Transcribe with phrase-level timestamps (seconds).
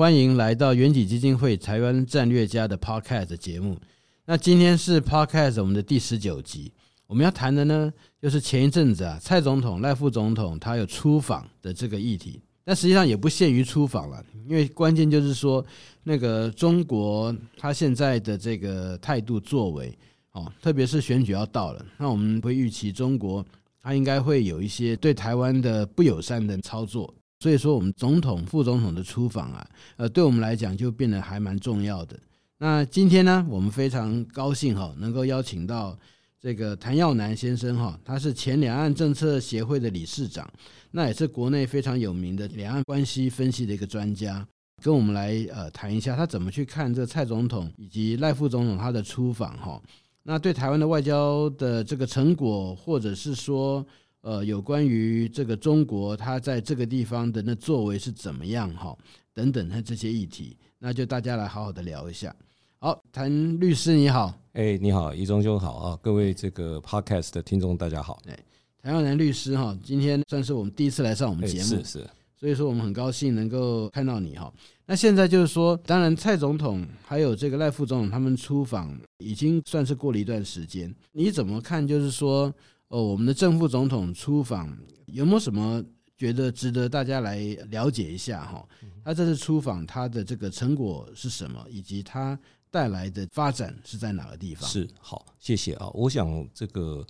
[0.00, 3.76] 欢迎来到远景基金会台湾战略家的 Podcast 节目。
[4.24, 6.72] 那今天是 Podcast 我们的第十九集，
[7.06, 12.40] 我们要谈的呢，就是前一阵子啊，蔡总统、赖副总统他有出访的这个议题。
[12.64, 15.62] 但实际上也不限于出访了，因为关键就是说，
[16.02, 19.94] 那个中国他现在的这个态度作为，
[20.32, 23.44] 哦，特别是选举要到了，那我们会预期中国
[23.82, 27.14] 他应该会有一些对台湾的不友善的操作。
[27.40, 32.14] 所以说，我们总统、副总统的出访啊，呃，对我们来讲就变得还蛮重要的。
[32.58, 35.98] 那今天呢，我们非常高兴哈，能够邀请到
[36.38, 40.46] 这个谭耀南先生哈，他是前两岸政策协会的理事长，
[40.90, 44.46] 那也是国内非常有名的两岸关系分析的一个专家，
[44.82, 49.80] 跟我们来呃谈一下他怎么去看这蔡总统以及赖副总统他的出访哈。
[50.22, 53.84] 那对台湾的外交的这个成果，或者是说
[54.22, 58.96] 呃有关于这个中国他在这个地方的那作为是怎么样哈，
[59.32, 62.34] 等等的这些议题，那就大家来好好的聊一下。
[62.78, 68.38] 好，谭律师你好，哎，你好，易中兄好啊，各位这个 podcast 的听众大家好，哎，
[68.82, 74.50] 谭耀南律师哈，今天算是我们第一次来上我们节目，是是，所以说我们很高兴能够看到你哈。
[74.86, 81.86] 那现在就是说，当然蔡总统还有这个赖副总统他们出访已经算是过了一段时间，你怎么看？
[81.86, 82.52] 就是说，
[82.90, 85.84] 哦，我们的正副总统出访有没有什么
[86.16, 87.38] 觉得值得大家来
[87.70, 88.64] 了解一下哈？
[89.04, 92.38] 他这次出访他的这个成果是什么，以及他。
[92.72, 94.70] 带来的发展是在哪个地方？
[94.70, 95.90] 是好，谢谢啊。
[95.92, 97.04] 我想这个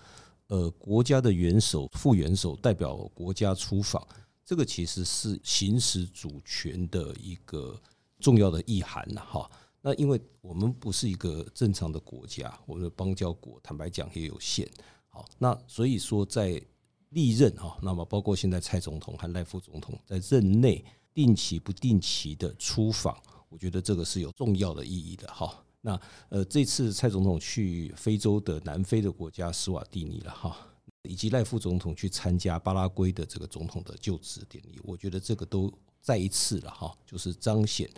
[0.47, 4.03] 呃，国家的元首、副元首代表国家出访，
[4.42, 7.79] 这个其实是行使主权的一个
[8.20, 9.20] 重要的意涵呐。
[9.20, 9.51] 哈，
[9.83, 14.67] 那因为我们不是一个正常的国家，我们的邦交国，坦白讲也有限。
[15.11, 16.61] 好，那所以说在
[17.11, 23.21] 历任哈，那么包括现在蔡总统和赖副总统在任内定期不定期的出访。
[23.48, 25.63] 我觉得这个是有重要的意义的哈。
[25.81, 30.57] 那呃，这次蔡总统去非洲的南非的国家斯瓦蒂尼了哈，
[31.03, 37.91] 以及赖副总统去参加巴拉圭的这个总统的就职典礼，我觉得这个都再一次了哈，就是彰显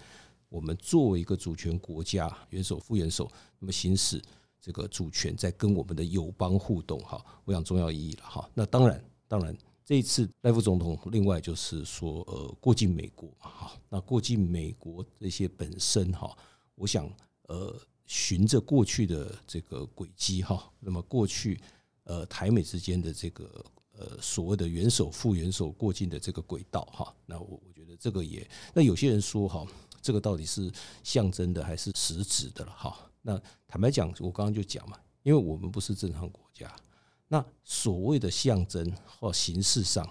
[0.49, 4.23] 我们作为一个主权国家元首、副元首，那么行使
[4.63, 8.49] 这个主权，在跟我们的友邦互动哈，我想重要意义了哈。
[8.55, 9.55] 那当然，当然。
[9.85, 16.35] 这一次赖副总统，另外就是说，呃，过境美国哈，那过境美国这些本身哈，
[16.77, 17.11] 我想，
[17.49, 21.61] 呃，循着过去的这个轨迹哈，那么过去
[22.05, 23.65] 呃台美之间的这个
[23.99, 29.67] 呃所谓的元首副元首过境的这个轨道哈，那我我觉得这个也，那有些人说哈，
[30.01, 30.71] 这个到底是
[31.03, 32.97] 象征的还是实质的了哈？
[33.23, 36.71] 那坦白讲，我刚刚就讲嘛，因为我们不是正常国家。
[37.29, 40.05] 那所谓的象征或形式上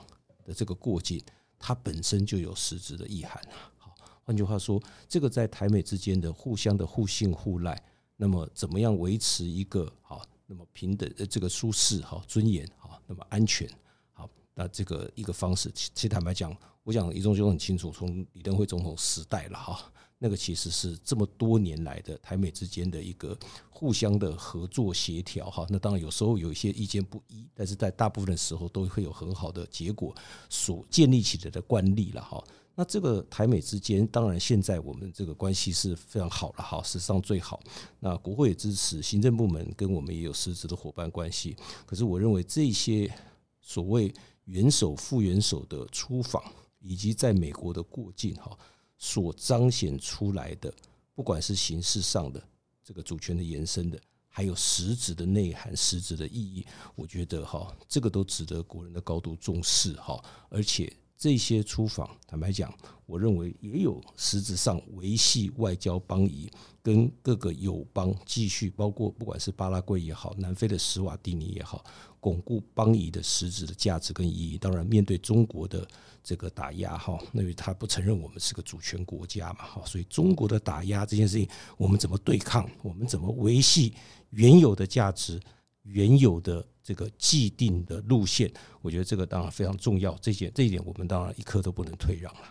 [0.44, 1.24] 的这个过境，
[1.60, 3.40] 它本身就有实质的意涵。
[3.78, 7.80] 好，换句话说，这个在台美之间的互相的互信互赖，
[8.16, 13.70] 那么怎么样维持一个好，那么平等呃这个舒适好尊严好，那么安全
[14.14, 19.92] 好，那这个一个方式，其实坦白讲，我想怡忠兄很清楚，从李登辉总统时代了哈。
[20.24, 23.36] 那个其实是这么多年来的台美之间的一个
[23.72, 30.16] 互相的合作协调哈，那当然有时候有一些意见不一，但是在大部分的时候都会有很好的结果
[30.48, 32.44] 所建立起来的惯例了哈。
[32.76, 37.60] 那这个台美之间，当然现在我们这个关系是非常好了哈，史上最好。
[38.00, 41.56] 那国会也支持，行政部门跟我们也有实质的伙伴关系。
[41.88, 43.12] 可是我认为这些
[43.60, 44.14] 所谓
[44.46, 46.44] 元首、副元首的出访，
[46.80, 48.56] 以及在美国的过境哈。
[49.04, 50.72] 所彰显出来的，
[51.16, 52.42] 不管是形式上的
[52.84, 56.64] 这个主权的延伸的，还有实质的内涵、实质的意义，
[56.94, 60.24] 我觉得哈，这个都值得国人的高度重视哈。
[60.50, 62.72] 而且这些出访，坦白讲，
[63.08, 66.52] 我认为也有实质上维系外交邦谊，
[66.84, 71.84] 跟各个友邦继续，包括不管是巴拉圭也好，南非的史瓦蒂尼也好，
[72.22, 74.58] 巩固邦谊的实质的价值跟意义。
[74.58, 75.86] 当然，面对中国的。
[76.24, 82.70] 这个打压哈，因为他不承认我们是个主权国家嘛哈，所以中国的打压这件事情，我们怎么对抗？
[82.84, 83.96] 我们怎么维系
[84.30, 85.40] 原有的价值、
[85.82, 88.54] 原有的这个既定的路线？
[88.84, 90.16] 我觉得这个当然非常重要。
[90.22, 92.42] 这些这一点，我们当然一刻都不能退让了。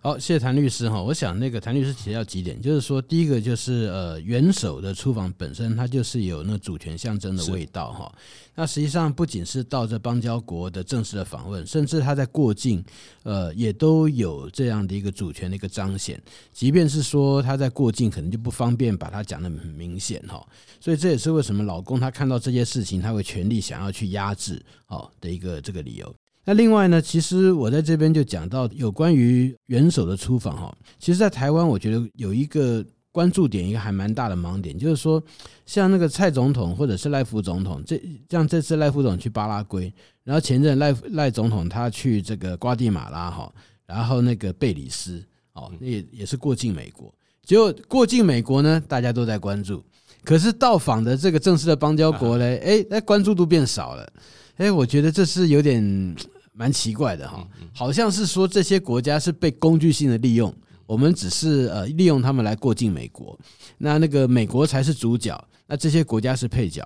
[0.00, 1.02] 好，谢谢谭律师哈。
[1.02, 8.10] 我想那个谭律师提到几点，就是说，第一个就是呃，元首的出访本身，它就是有那主权象征的味道哈。
[8.54, 12.82] 那实际上不仅是到这邦交国的正式的访问，甚至他在过境，
[13.24, 16.22] 呃，也都有这样的一个主权的一个彰显。
[16.52, 20.46] 即便是说他在过境，可能就不方便把它讲得很明显哈。
[20.80, 26.14] 所以这也是为什么老公他看到这些事情，他会全力想要去压制好的一个这个理由。
[26.48, 35.22] 那另外呢，其实我在这边就讲到有关于元首的出访哈，其实，在台湾我觉得有一个关注点，一个还蛮大的盲点，就是说，
[35.66, 38.00] 像那个蔡总统或者是赖副总统，这
[38.30, 39.92] 像这次赖副总去巴拉圭，
[40.24, 43.52] 然后前阵赖赖总统他去这个瓜地马拉哈，
[43.84, 45.22] 然后那个贝里斯
[45.52, 47.12] 哦，也也是过境美国，
[47.44, 49.84] 结果过境美国呢，大家都在关注，
[50.24, 54.10] 可是到访的这个正式的邦交国嘞，哎，那关注度变少了，
[54.56, 56.16] 哎，我觉得这是有点。
[56.58, 60.52] 蛮奇怪的哈，好像是说这些国家是被工具性的利用，
[60.86, 63.38] 我们只是呃利用他们来过境美国，
[63.78, 66.84] 那那个美国才是主角，那这些国家是配角。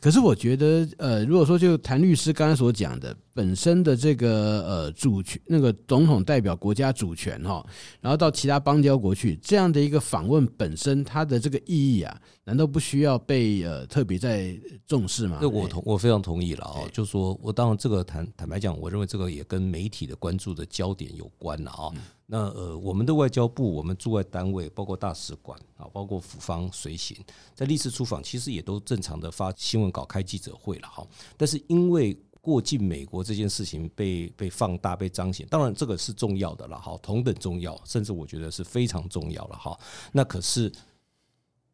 [0.00, 7.64] 可是我觉得，呃，如果说就谭律师刚才所讲的，本身的这个呃主权，那个总统代表国家主权哈，
[8.00, 14.54] 然后到其他邦交国去这样的一个访问本身，它的这个意义啊，难道不需要被呃特别在
[14.86, 15.38] 重视吗？
[15.40, 21.92] 那我同我非常同意了啊，就是说我当然这个坦坦白讲，我认为这个也跟媒体的关注的焦点有关了啊。
[22.26, 27.16] 那呃，我们的外交部，我们驻外单位，包括大使馆啊，包括府方随行，
[27.54, 31.06] 在历次出访，其实也都正常的发新闻稿、开记者会了哈。
[31.36, 39.78] 但是因为过境美国这件事情被被放大、被彰显，当然这个是重要的了哈，同等重要，甚至我觉得是非常重要了哈。
[40.12, 40.72] 那可是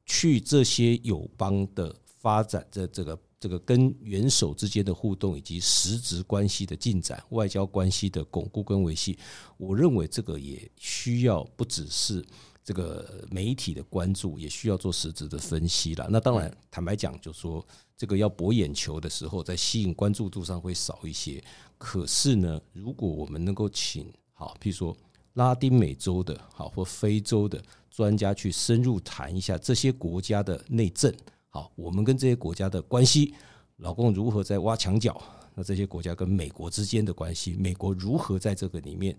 [0.04, 3.18] 去这些友邦的发展的这个。
[3.40, 9.18] 这个跟元首之间的互动以及实质关系的进展、外交关系的巩固跟维系，
[9.56, 12.22] 我认为这个也需要不只是
[12.62, 16.06] 这个媒体的关注，也需要做实质的分析了。
[16.10, 17.66] 那当然，坦白讲，就说
[17.96, 21.42] 这个要博眼球的时候，在吸引关注度上会少一些。
[21.78, 24.94] 可是呢，如果我们能够请好，譬如说
[25.32, 31.10] 拉丁美洲的好或非洲的专家去深入谈一下这些国家的内政。
[31.52, 33.34] 好，我们跟这些国家的关系，
[33.78, 35.20] 老共如何在挖墙脚？
[35.52, 39.18] 那这些国家跟美国之间的关系，美国如何在这个里面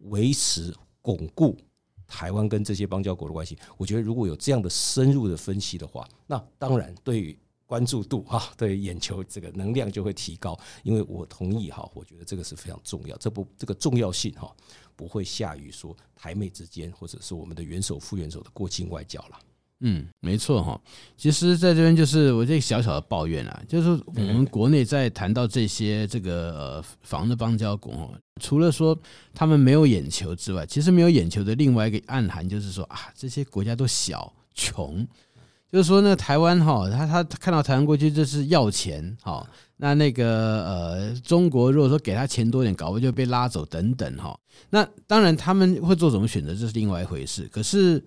[0.00, 1.56] 维持巩固
[2.06, 3.58] 台湾跟这些邦交国的关系？
[3.78, 10.54] 我觉得如果有这样的深入的分析的话，那当然对于关注度哈， 对眼球这个能量就会提高。
[10.82, 14.54] 因为我同意哈，我觉得这个是非常重要，这不这个重要性哈
[14.94, 19.38] 不会下于说台美之间或者是我们的元首副元首的过境外交了。
[19.84, 20.80] 嗯，没错哈。
[21.16, 28.96] 其实在这边就是我这个小小的抱怨啊，就是我们国内在谈到这些这个呃访的邦交国，除了说
[29.34, 35.04] 他们没有眼球之外，其实没有眼球的另外一个暗含就是说啊，这些国家都小穷，
[35.68, 39.44] 就是说那台湾哈，他他看到台湾过去就是要钱哈，
[39.78, 44.38] 那那个呃中国如果说给他钱多点，搞不就被拉走等等哈。
[44.70, 47.48] 那当然他们会做什么选择，这是另外一回事。
[47.50, 48.00] 可是。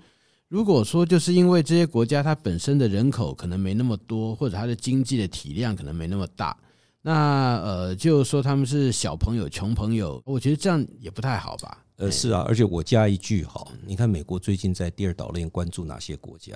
[0.48, 6.56] 如果说就是因为这些国家它本身的人口可能没那么多，或者它的经济的体量可能没那么大，
[7.02, 11.84] 那呃，就说他们是小朋友、穷朋友，我觉得这样也不太好吧？
[11.98, 16.54] 呃，是啊，而且我加一句哈，你看美国最近在第二岛链关注哪些国家？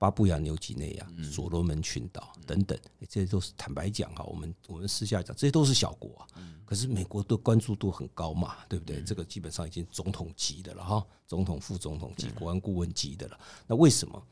[0.00, 6.26] 巴布亚纽几内亚、所罗门群岛等等，这些都是坦白讲哈，我们我们私下讲，这些都是小国啊。
[6.64, 9.02] 可是美国的关注度很高嘛，对不对？
[9.02, 13.38] 这个基本上已经总统级的了哈，总统、副总统级、国安顾问级的了。
[13.66, 14.26] 那为什么？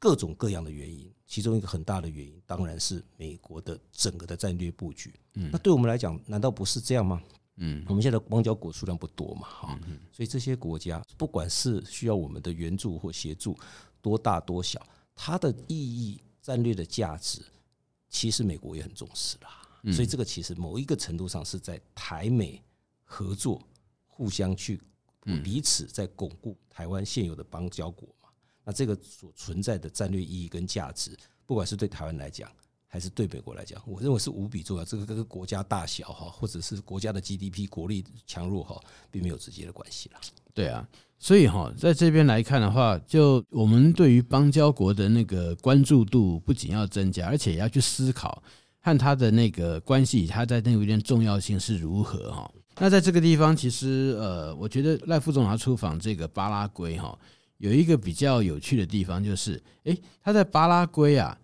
[0.00, 5.14] 各种各样的原因，其中一个很大的原因，当然是美国的整个的战略布局。
[5.32, 7.22] 那对我们来讲，难道不是这样吗？
[7.58, 9.78] 嗯，我们现在邦交国数量不多嘛，哈，
[10.10, 13.56] 所以这些国家不管是需要我们的援助或协助，
[14.00, 14.84] 多大多小。
[15.14, 17.40] 它的意义、战略的价值，
[18.08, 19.62] 其实美国也很重视啦。
[19.92, 22.62] 所以这个其实某一个程度上是在台美
[23.04, 23.60] 合作，
[24.06, 24.80] 互相去
[25.42, 28.28] 彼此在巩固台湾现有的邦交国嘛。
[28.64, 31.16] 那这个所存在的战略意义跟价值，
[31.46, 32.48] 不管是对台湾来讲，
[32.92, 34.84] 还是对美国来讲，我认为是无比重要。
[34.84, 38.78] 这个跟国家大小哈，或者是国家的 GDP 国力强弱哈，
[39.10, 40.20] 并没有直接的关系啦。
[40.52, 40.86] 对啊。
[41.18, 48.42] 所以哈，在这边来看的话，就我们对于邦交国的那个关注度不仅要增加，而且也要去思考
[48.80, 52.52] 和他的那个关系，他在那边重要性是如何哈。
[52.78, 57.18] 那在这个地方，其实呃，我觉得赖副总他出访这个巴拉圭哈，
[57.58, 61.38] 有一个比较有趣的地方，就是诶，他在巴拉圭啊，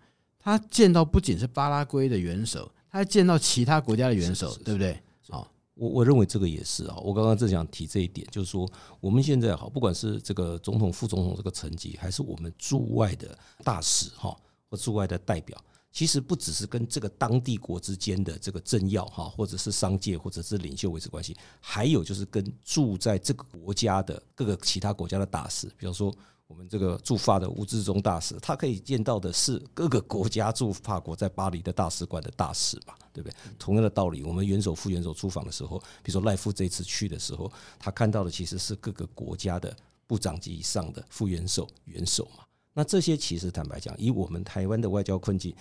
[0.49, 4.99] 他见到不仅是巴拉圭的元首，他还见到其他国家的元首，对不对？
[5.29, 5.47] 好。
[5.75, 6.97] 我我认为这个也是啊。
[7.05, 8.67] 我刚刚正想提这一点，就是说
[8.99, 14.35] 我们现在好，不管是这个总统、副总统这个层级，还是我们驻外的大使哈，
[14.71, 15.63] 或驻外的代表，
[15.93, 26.11] 其实不只是跟这个当地国之间的这个政要哈，或者是商界，或者是领袖维持关系，还有就是跟住在这个国家的各个其他国家的大使，比方说。
[26.49, 33.37] 我们这个驻法的吴志忠大使，他可以见到的是各个国家驻法国在巴黎的大使馆的大使嘛，对不对？
[33.59, 39.77] 同样的道理，我们元首、副元首出访的时候，比如说赖夫这次去的时候，他看到的其实是各个国家的
[40.07, 42.45] 部长级以上的副元首、元首嘛。
[42.73, 45.55] 那这些其实坦白讲，以我们台湾的外交困境，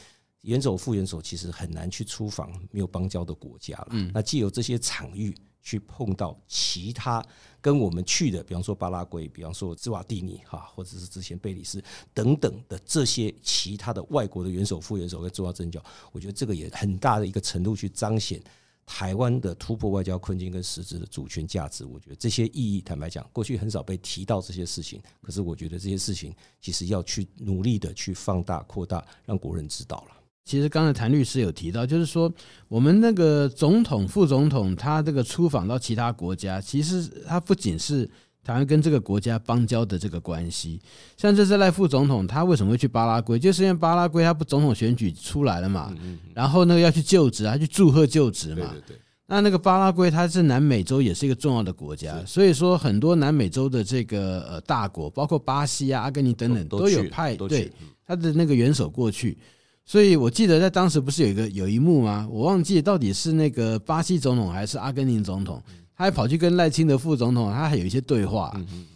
[0.43, 3.87] 元首、副元首其实很难去出访没有邦交的国家了。
[4.13, 5.35] 那借由这些场域。
[5.59, 7.21] 去碰到其他
[7.67, 11.83] 跟我们去的，比方说巴拉圭，比方说兹瓦蒂尼哈，或者是之前贝里斯
[12.13, 15.83] 等等的这些其他的外国的元首、副元首跟重要政教，
[16.13, 18.41] 我觉得这个也很大的一个程度去彰显
[18.85, 21.83] 台湾的突破外交困境跟实质的主权价值。
[21.83, 30.16] 我觉得这些意义，坦白讲，过去很少被提到这些事情，可是我觉得这些事情其实要去努力的去放大、扩大，让国人知道了。
[30.47, 32.31] 其实刚才谭律师有提到，就是说
[32.69, 38.09] 我们那个总统、副总统，他这个出访到其他国家，其实他不仅是
[38.45, 40.79] 台湾跟这个国家邦交的这个关系。
[41.17, 43.37] 像这次赖副总统，他为什么会去巴拉圭？
[43.37, 45.93] 就是因为巴拉圭他不总统选举出来了嘛，
[46.33, 48.73] 然后那个要去就职，他去祝贺就职嘛。
[49.29, 57.69] 那那个巴拉圭它是南美洲也是一个重要的国家，所以说很多南美洲的这个呃大国，包括巴西啊、阿根廷等等，都有派对
[58.05, 59.37] 他的那个元首过去。
[59.89, 62.27] 所以，我记得在当时不是有一个有一幕吗？
[62.29, 65.63] 我忘记到底是那个巴西总统还是阿根廷总统，
[65.95, 68.53] 他还跑去跟赖清德副总统，他还有一些对话。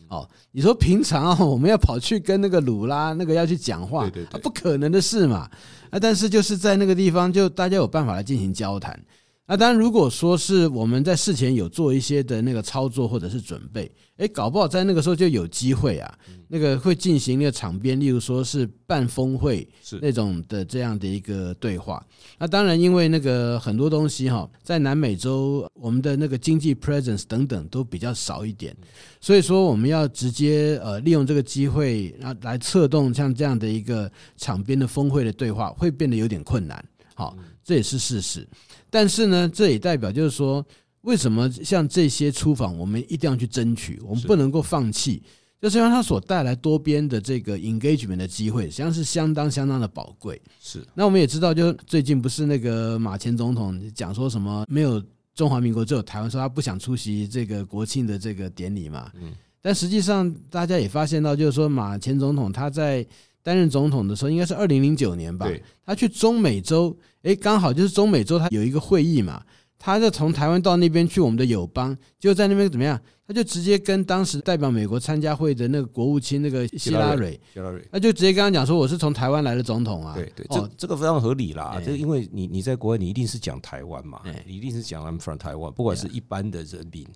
[0.09, 4.11] 哦，你说平常我们要跑去跟那个鲁拉那个要去讲话，
[4.43, 5.49] 不可能的事嘛。
[5.91, 9.01] 啊，但是就是在那个地方，就大家有办法来进行交谈。
[9.47, 16.17] 那当然，如果说是我们在事前有做一些的那个操作或者是准备，诶，搞不好在那个时候就有机会啊，
[16.47, 22.01] 那个会进行那个场边，例如说是办峰会是那种的这样的一个对话。
[22.37, 28.73] 那当然，因为那个很多东西哈，在南美洲我们的那个经济 presence 等等都比较少一点，
[29.19, 36.81] 所以说我们要直接呃利用这个机会然后来策动像这样的一个场边的峰会的对话，会变得有点困难。
[37.21, 38.47] 好，这也是事实。
[38.89, 40.65] 但是呢，这也代表就是说，
[41.01, 45.21] 为什么像这些出访，我们一定要去争取，我们不能够放弃，
[45.61, 50.41] 就是因为它所带来多边的这个 engagement 的机会，实际上是相当相当的宝贵。
[50.59, 50.83] 是。
[50.95, 54.99] 那我们也知道，就最近不是那个马前总统讲说什么没有
[55.35, 59.11] 中华民国，只有台湾，说他不想出席这个国庆的这个典礼嘛。
[59.21, 59.31] 嗯。
[59.61, 63.05] 但实际上，大家也发现到，就是说马前总统他在
[63.43, 65.49] 担任总统的时候，应该是二零零九年吧，
[65.85, 66.97] 他去中美洲。
[67.23, 69.43] 哎，刚好就是中美洲，他有一个会议嘛，
[69.77, 72.99] 他就从台湾到那边去，我们的友邦就在那边怎么样？
[73.27, 80.13] 他就直接跟当时代表美国参加会的那个国务卿那个希拉蕊，希拉蕊，那就直接跟他讲说，我是从台湾来的总统啊。
[80.15, 81.81] 对对，这这个非常合理啦。
[81.85, 87.07] 这因为你你在国外，你一定是讲台湾嘛，你一定是讲 I'm from 台湾，不管是一般的人民，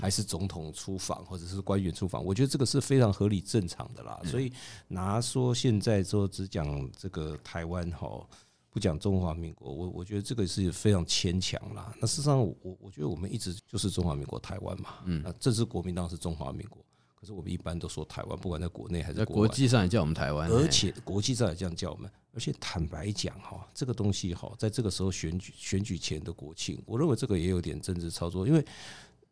[0.00, 4.20] 还是总统出访或者是官员出访，我觉得这个是非常合理正常的啦。
[4.24, 4.52] 所以
[4.88, 8.26] 拿说现在说只讲这个台湾哈。
[8.74, 11.94] 不讲中华民国，我我觉得这个是非常牵强啦。
[12.00, 14.94] 那事实上，我我觉得我们一直就是中华民国台湾嘛。
[15.04, 16.82] 嗯，那这支国民党是中华民国，
[17.14, 22.10] 可是我们一般都说台湾，不管在国内还是在国际上也叫我们台湾，而且国际上也这样叫我们。
[22.32, 28.64] 而且坦白讲哈，这个东西哈，在这个时候选举选举前的国庆，我认为这个也有点政治操作，因为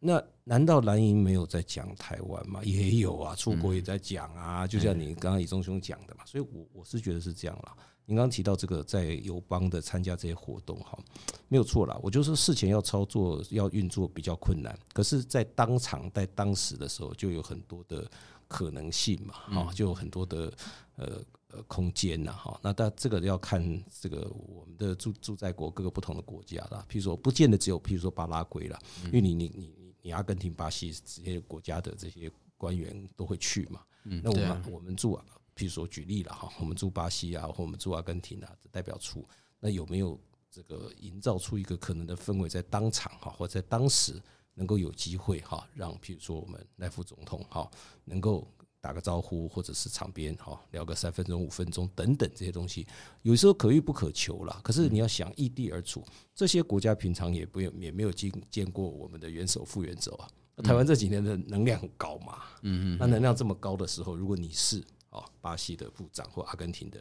[0.00, 2.60] 那难道蓝营没有在讲台湾吗？
[2.64, 6.24] 也有啊，出国也在讲啊，就像你刚刚李宗兄讲的嘛。
[6.24, 7.76] 所以我我是觉得是这样啦。
[8.06, 10.98] 您刚刚提到这个在友邦的参加这些活动，哈，
[11.46, 11.96] 没有错啦。
[12.02, 18.10] 我就说事前要操作、要运作比较困难，可是，在当场、在当时的时候，就有很多的
[18.48, 20.52] 可能性嘛，哈，就有很多的
[20.96, 22.58] 呃呃空间呐，哈。
[22.64, 23.62] 那但这个要看
[24.00, 26.84] 这个我们的住住在国各个不同的国家啦。
[26.90, 33.82] 譬如说，不见得只有譬如说巴拉圭啦，因为你你你你你阿根廷、巴西这些国家的这些官员都会去嘛。
[34.02, 35.24] 那我们我们驻啊。
[35.52, 39.28] 比如说举例了哈，我们驻巴西啊，或我们驻阿根廷啊的代表处，
[39.58, 40.18] 那有没有
[40.50, 44.18] 这个营造出一个可能的氛围，在当场哈，或在当时
[44.54, 47.70] 能够有机会哈，让譬如说我们赖副总统哈，
[48.06, 48.50] 能够
[48.80, 52.86] 打个招呼，或者是场边哈聊个三分钟、五分钟等等这些东西，
[53.22, 54.60] 有时候可遇不可求啦。
[54.64, 60.28] 可是你要想异地而处，这些国家平常也不也没有见见过我们的元首、副元首啊。
[60.62, 67.00] 台湾这几年的能量很高嘛，嗯嗯，那能量这么高的时候，如果你是哦，巴西的部长或阿根廷的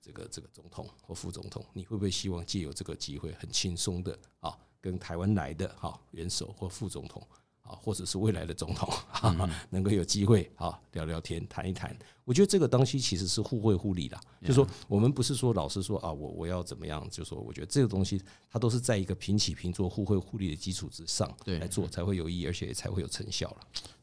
[0.00, 7.24] 这个这个总统或副总统，你会不会希望借由这个机会很轻松的啊，跟台湾来的哈元首或副总统。
[7.68, 8.88] 啊，或者是未来的总统，
[9.68, 11.94] 能够有机会啊聊聊天、谈一谈，
[12.24, 14.18] 我觉得这个东西其实是互惠互利的。
[14.40, 17.06] 就是说，我们不是说老是说啊，我我要怎么样？
[17.10, 23.56] 就是说，我觉得这个东西它都是在一个平起平坐、互惠互利的基础之上来做，才会有意义，而且才会有成效了。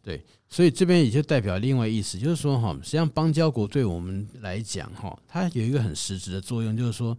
[0.03, 7.17] 对，所以这边也就代表另外意思，就是说哈，实际上邦交国对我们来讲哈，它有一个很实质的作用，就是说。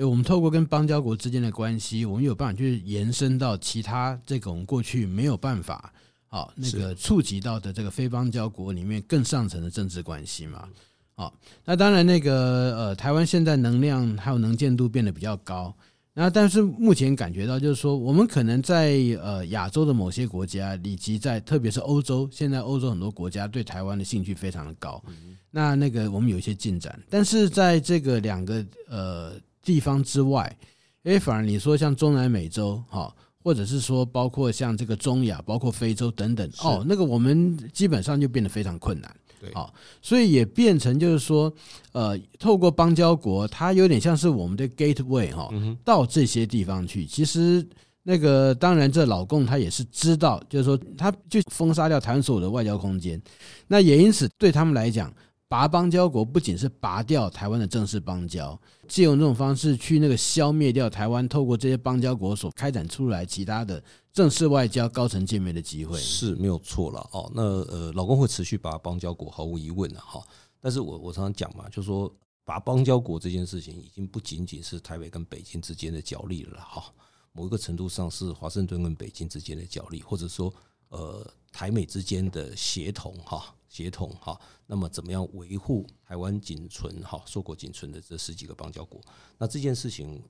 [0.00, 5.92] 诶，我们透过跟邦交国之间的关系，我们有办法去延伸到其他这种过去没有办法
[6.26, 10.66] 好那个触及到的这个非邦交国里面更上层的政治关系嘛。
[11.14, 11.34] 好，
[11.66, 15.74] 那当然那个呃，台湾现在能量还有能见度变得比较高，
[16.14, 25.02] 那但是目前感觉到就是说，我们可能在呃亚洲的某些国家，以及在特别是欧洲，现在欧洲很多国家对台湾的兴趣非常的高。
[25.50, 29.34] 那那个我们有一些进展，但是在这个两个呃。
[29.70, 30.58] 地方之外，
[31.04, 39.72] 诶，反而你说像中南美洲，哈，或者是说包括像这个中亚，包括非洲等等，哦，那个我们基本上就变得非常困难，对，好，
[40.02, 41.52] 所以也变成就是说，
[41.92, 45.48] 呃，透过邦交国，它有点像是我们的 gateway 哈，
[45.84, 47.06] 到这些地方去。
[47.06, 47.64] 其实
[48.02, 53.22] 那个当然，这老共他也是知道，就是说，他就封杀掉台湾所有的外交空间，
[53.68, 55.14] 那也因此对他们来讲。
[55.50, 67.28] 拔邦交国不仅是拔掉台湾的正式邦交，借用这种方式去那个消灭掉台湾透过这些邦交国所开展出来其他的正式外交高层见面的机会，是没有错了哦。
[67.34, 70.22] 那呃，老公会持续拔邦交国，毫无疑问的哈。
[70.60, 72.08] 但是我我常常讲嘛，就说
[72.44, 76.84] 拔邦交国这件事情已经不仅仅是台北跟北京之间的角力了哈，
[77.32, 80.54] 某一个程度上是华盛顿跟北京之间的角力，或者说
[80.90, 83.52] 呃台美之间的协同哈。
[83.70, 89.00] 协同哈，那么怎么样维护台湾仅存哈硕果仅存的这十几个邦交国？
[89.38, 90.20] 那这件事情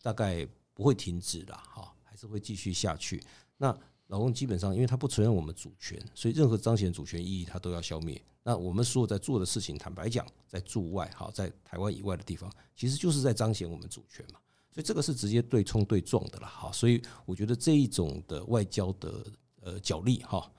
[0.00, 3.22] 大概不会停止的哈，还是会继续下去。
[3.58, 8.20] 那老公基本上，因为他不承认我们主权，所以任何彰显主权意义，他都要消灭。
[8.42, 14.40] 那我们所有在做的事情，坦白讲，在驻外哈，在台湾以外的地方，其实就是在彰显我们主权嘛。
[14.72, 16.72] 所以这个是直接对冲对撞的了哈。
[16.72, 19.26] 所以我觉得这一种的外交的
[19.60, 20.50] 呃角力哈。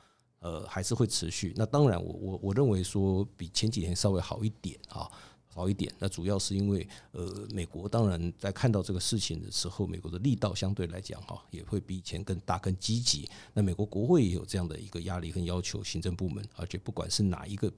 [0.44, 1.54] 呃，还是会持续。
[1.56, 5.10] 那当然我，我我认为说比前几天稍微好一点啊，
[5.48, 5.90] 好一点。
[5.98, 13.30] 那主要是因为呃，美国当然在看到这个事情的时候，美国的力道相对来讲哈，也会比以前更大、更积极。
[13.54, 17.72] 那美国国会也有这样的一个压力跟要求，行政部门，而且不管是哪一个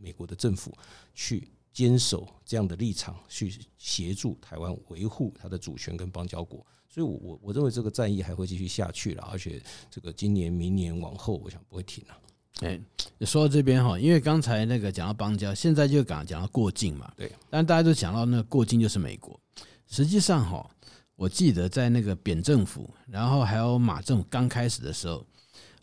[0.00, 0.76] 美国的政府
[1.14, 6.66] 去坚守这样的立场，去协助台湾维护它的主权跟邦交国。
[6.98, 12.16] 所以我，我我认为这个战役还会继续下去了，而且这个今年、明年往后，我想不会停了。
[12.62, 12.80] 哎，
[13.24, 17.12] 说到这边哈，因为刚才那个讲到邦交，现在就讲讲到过境嘛。
[17.16, 19.38] 对，但大家都讲到那个过境就是美国。
[19.86, 20.68] 实际上哈，
[21.14, 25.24] 我记得在那个扁政府，然后还有马政府刚开始的时候，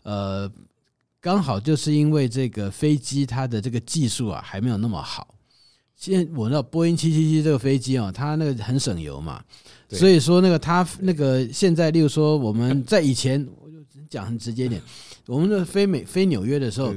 [0.02, 0.52] 呃，
[1.18, 5.34] 刚好就是因为这个飞机它的这个技术啊还没有那么好。
[5.94, 9.42] 现在我知道波音七七七这个飞机啊，它那个很省油嘛。
[9.90, 13.76] 所以说，那个他那个现在，例如说我们在以前，我就
[14.10, 14.82] 讲很直接一点，
[15.26, 16.92] 我们的飞美飞纽约的时候，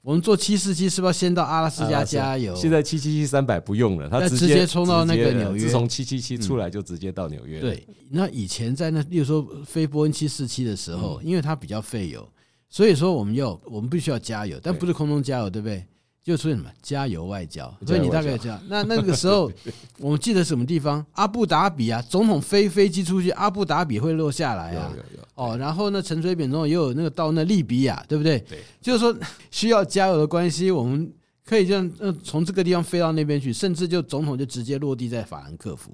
[0.00, 2.54] 我们坐七四七是不是要先到阿拉斯加加油？
[2.56, 7.60] 现在七七七三百不用了，他直接冲到那个纽约，自从七七七出来就直接到纽约。
[7.60, 12.28] 对，那以前在那，例如说飞波音七四七的时候，因为它比较费油，
[12.68, 15.84] 所以说我们要我们必须要加油，但不是空中加油，对不对？
[16.22, 18.60] 就出现什么加油外交，所以你大概这样。
[18.68, 19.50] 那那个时候，
[19.98, 21.04] 我们记得什么地方？
[21.12, 24.92] 阿布达比啊，总统飞飞机出去，阿布达比会落下来啊。
[25.34, 28.38] 哦，然后呢，陈水扁总统也有那个到那利比亚，对不对？
[28.48, 29.12] 对，就是说
[29.50, 31.10] 需要加油的关系，我们
[31.44, 35.90] 可以这样，呃，从这个地方飞到那边去，甚至就总统就直接落地在法兰克福。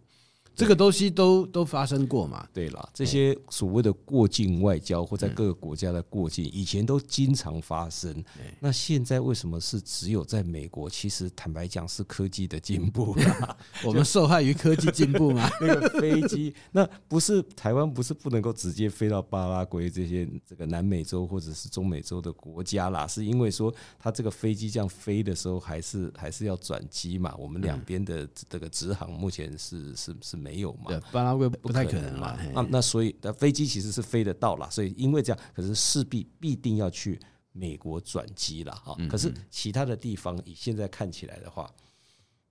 [0.58, 2.44] 这个东西都都发生过嘛？
[2.52, 8.24] 对了，这些所谓的过境外交或在各个国家的过境，以前都经常发生。
[8.58, 10.90] 那现在为什么是只有在美国？
[10.90, 13.16] 其实坦白讲，是科技的进步。
[13.86, 15.48] 我们受害于科技进步嘛？
[15.62, 23.06] 那个飞机，那不是台湾不是不能够直接飞到巴拉圭这些这个南美洲或者是中美洲的国家啦？
[23.06, 27.32] 是因为说它这个飞机这样飞的时候，还是还是要转机嘛？
[27.38, 30.47] 我们两边的这个直航目前是是是没。
[30.48, 30.86] 没有嘛？
[30.88, 32.38] 对，巴拉圭不太可能嘛。
[32.54, 37.20] 那那所以，那飞机其实是飞得到了，所以因为这样，可是势必必定要去
[37.52, 38.96] 美国转机了哈。
[39.10, 41.70] 可是其他的地方，以现在看起来的话，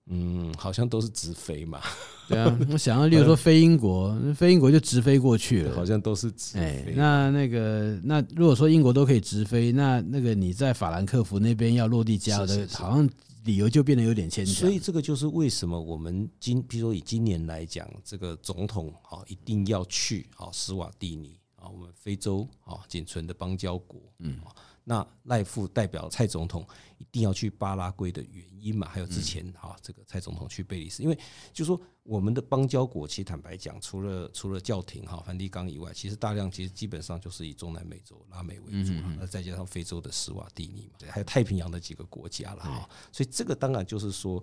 [0.06, 1.82] 嗯，好像都是直飞嘛。
[2.30, 6.94] 对啊，我想要，例如说飞英国，飞英国就直飞过去了，好像都是直飞。
[6.96, 13.10] 那那个，那如果说英国都可以直飞，那那个你在法兰克福那边要落地加油的，好像。
[13.48, 14.54] 理由就变得有点牵强。
[14.54, 24.38] 所以这个就是为什么我们今，比如说以今年来讲，这个总统啊一定要去啊斯瓦蒂尼啊，我们非洲啊仅存的邦交国，嗯。
[24.90, 26.66] 那赖副代表蔡总统
[26.98, 28.88] 一定要去巴拉圭的原因嘛？
[28.88, 31.20] 还有之前哈，这个蔡总统去贝里斯，因为
[31.52, 42.90] 就说我们的邦交国，其实坦白讲，除了除了教廷哈梵蒂冈以外，其实大量其实基本上就是以中南美洲拉美为主，那再加上非洲的斯瓦蒂尼嘛，还有太平洋的几个国家了哈。
[43.12, 44.42] 所以这个当然就是说，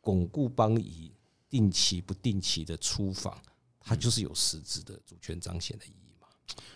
[0.00, 1.12] 巩固邦谊，
[1.48, 3.36] 定期不定期的出访，
[3.80, 6.01] 它就是有实质的主权彰显的意义。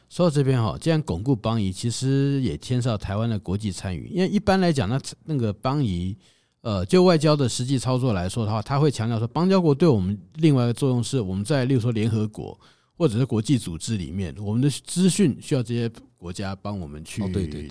[0.09, 4.09] 说到这边哈，既然巩固邦谊，其实也牵涉到台湾的国际参与。
[4.09, 6.17] 因为一般来讲，那那个邦谊，
[6.61, 12.59] 呃，就外交的实际操作来说的话，他会强调说，邦交国对我们另外一个作用是，我们在例如说联合国
[12.97, 15.91] 或者是国际组织里面，我们的资讯需要这些。
[16.19, 17.23] 国家帮我们去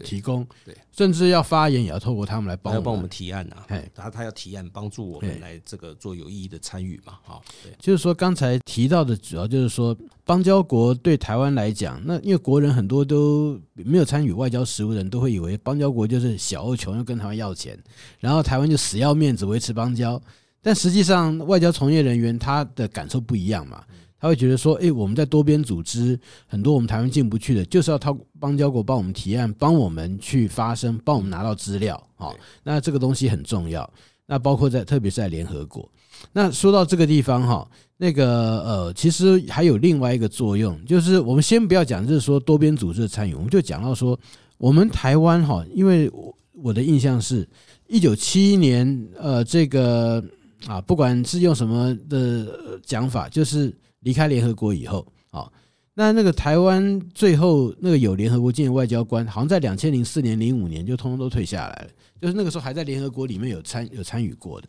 [0.04, 3.66] 提供，对，甚至要发言也要透过他们来帮，我们提案啊。
[3.68, 7.18] 然后他要提案帮助我们来这个做有意义的参与嘛。
[7.24, 17.78] 好，对，就是说刚才提到的主要就是说邦交国对台湾来讲，那因为国人很多都没有参与外交实务的人都会以为邦交国就是小欧穷，要跟台湾要钱，
[18.20, 20.20] 然后台湾就死要面子维持邦交，
[20.64, 23.84] 但实际上外交从业人员他的感受不一样嘛。
[24.18, 33.88] 他会觉得说，诶，我们在多边组织，很多我们台湾进不去的，就是要靠邦交国帮我们提案，帮我们去发声，帮我们拿到资料，哦，那这个东西很重要。
[34.26, 35.88] 那包括在，特别是在联合国。
[36.32, 44.20] 那说到这个地方哈，那个呃，其实还有另外一个作用，就是我们先不要讲，就是说多边组织的参与，我们就讲到说，
[44.58, 47.48] 我们台湾哈，因为我我的印象是，
[47.88, 50.24] 一九七一年，呃，这个
[50.68, 53.74] 啊，不管是用什么的讲法，就是。
[54.06, 55.52] 离开联合国以后，啊，
[55.96, 61.88] 那那个台湾最后那个有联合国境外交官，好像在两千零四年、零五年就通通都退下来了，
[62.22, 64.68] 就是那个时候还在联合国里面有参有参与过的。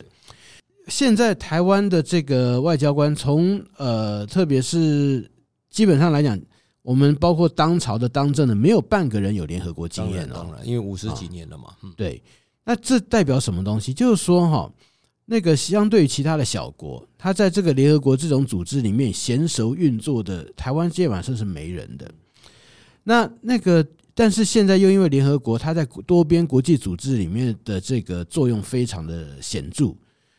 [0.87, 5.29] 现在台湾的这个外交官，从呃，特别是
[5.69, 6.39] 基本上来讲，
[6.81, 10.31] 我们包括当朝的、当政的，没有半个人有联合国经验哦。
[10.33, 11.75] 当然，因为五十几年了嘛。
[11.95, 12.21] 对，
[12.63, 13.93] 那这代表什么东西？
[13.93, 14.71] 就是说哈。
[15.29, 22.09] 那个相对于其他的小国，他在这个联合国这种组织里面娴熟运作的，台湾基本上是没人的。
[23.03, 29.93] 那那个，但是现在又因为联合国，它在多边国际组织里面的这个作用非常的显著。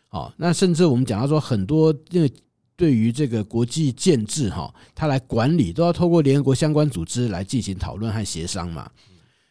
[0.08, 2.32] 好，那甚至我们讲到说，很多因为
[2.76, 8.90] 对于这个国际建制哈，它来管理都要透过联合国相关组织来进行讨论和协商嘛。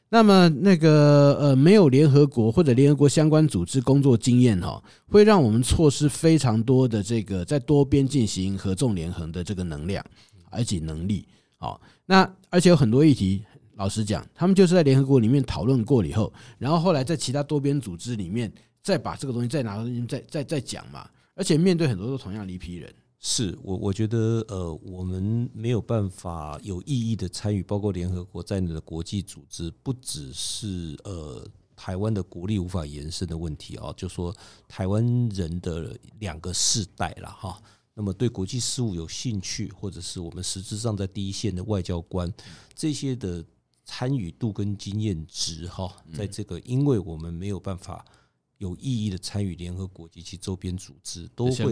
[0.10, 10.04] 那么那个呃，没有联合国或者联合国相关组织工作经验哈，会让我们错失非常多的这个在多边进行合纵连横的这个能量，
[10.50, 11.28] 而且能力。
[11.58, 13.44] 好，那而且有很多议题，
[13.76, 18.50] 老实讲，他们就是在联合国里面讨论过了以后，然后后来在其他多边组织里面
[18.88, 22.90] 再把这个东西再拿出去再再再讲嘛，而且面对很多都同样的一批人。
[23.20, 31.46] 是我，我觉得呃，我们没有办法有意义的参与，包括联合国在内的国际组织，不只是呃
[31.76, 34.34] 台湾的国力无法延伸的问题啊，就说
[34.70, 37.62] 台湾人的两个世代了哈。
[37.94, 42.34] 那么对国际事务有兴趣，或者是我们实质上在第一线的外交官，
[42.74, 43.44] 这些的
[43.84, 48.06] 参与度跟经验值哈，在这个，因为我们没有办法。
[48.60, 51.66] 有意义的参与联合国及其周边组织都会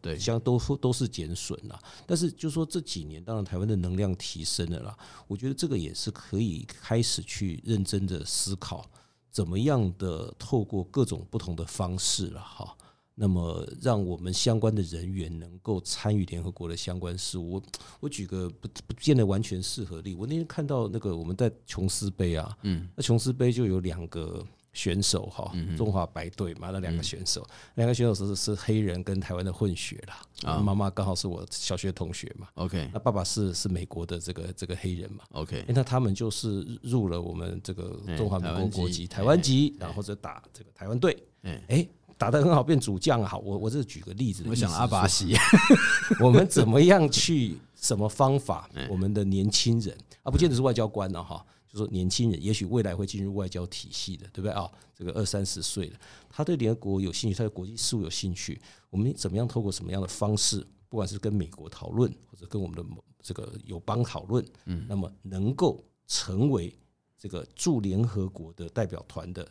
[0.00, 1.78] 对，相都都是减损了。
[2.06, 8.82] 但是就说这几年，当然台湾的能量提升了啦，我觉得这个也是可以开始去认真的思考，
[9.30, 12.76] 怎么样的透过各种不同的方式了哈。
[13.14, 17.52] 那么让我们相关的人员能够参与联合国的相关事务。
[17.52, 17.62] 我
[18.00, 24.42] 我举个不不见得完全适合例，我那天看到那个我们在琼斯杯啊，嗯，那琼斯杯就有两个。
[24.72, 30.60] 选手哈，中华白队嘛，那两个选手，两个选手是是黑人跟台湾的混血啦。
[30.60, 32.48] 妈妈刚好是我小学同学嘛。
[32.54, 35.24] OK，那爸爸是是美国的这个这个黑人嘛。
[35.32, 41.22] OK，那他们就是入了我们这个中华民国国籍，台湾籍，然后或者打这个台湾队。
[41.68, 43.38] 哎，打得很好，变主将好。
[43.40, 45.36] 我我这举个例子，我想阿巴西，
[46.18, 48.70] 我们怎么样去什么方法？
[48.88, 51.44] 我们的年轻人啊，不见得是外交官了哈。
[51.72, 54.70] 就说年轻人，也许未来会进入外交体系的，对不对啊？
[54.94, 55.96] 这个二三十岁的，
[56.28, 58.60] 他对联合国有兴趣，他对国际事务有兴趣。
[58.90, 62.84] 我们怎么样透过什么样的方式，不管是跟美国讨论，或者跟我们的
[63.22, 66.76] 这个友邦讨论，嗯，那么能够成为
[67.18, 69.48] 这个驻联合国的代表团的，